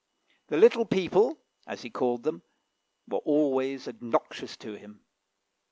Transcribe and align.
"The 0.47 0.57
little 0.57 0.87
people," 0.87 1.37
as 1.67 1.83
he 1.83 1.91
called 1.91 2.23
them, 2.23 2.41
were 3.07 3.19
always 3.19 3.87
obnoxious 3.87 4.57
to 4.57 4.73
him. 4.73 5.01